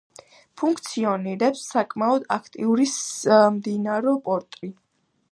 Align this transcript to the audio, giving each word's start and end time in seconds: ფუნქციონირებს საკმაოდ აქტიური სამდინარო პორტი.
ფუნქციონირებს 0.59 1.59
საკმაოდ 1.73 2.25
აქტიური 2.35 2.87
სამდინარო 2.93 4.15
პორტი. 4.31 4.71